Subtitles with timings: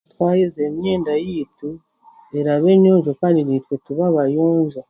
[0.13, 1.69] Twayoza emyenda yaitu
[2.39, 4.79] eraba enyonjo kandi naitwe tube abayonjo